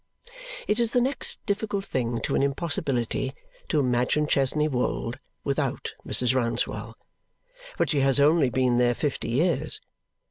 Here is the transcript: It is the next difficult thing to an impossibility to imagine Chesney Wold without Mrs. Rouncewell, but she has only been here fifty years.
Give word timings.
It 0.67 0.79
is 0.79 0.93
the 0.93 0.99
next 0.99 1.37
difficult 1.45 1.85
thing 1.85 2.21
to 2.21 2.33
an 2.33 2.41
impossibility 2.41 3.35
to 3.69 3.79
imagine 3.79 4.25
Chesney 4.25 4.67
Wold 4.67 5.19
without 5.43 5.93
Mrs. 6.03 6.33
Rouncewell, 6.33 6.95
but 7.77 7.91
she 7.91 7.99
has 7.99 8.19
only 8.19 8.49
been 8.49 8.79
here 8.79 8.95
fifty 8.95 9.29
years. 9.29 9.79